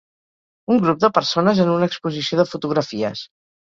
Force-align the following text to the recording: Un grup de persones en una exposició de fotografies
Un 0.75 0.81
grup 0.85 1.03
de 1.05 1.11
persones 1.19 1.63
en 1.67 1.71
una 1.77 1.93
exposició 1.93 2.43
de 2.43 2.51
fotografies 2.57 3.29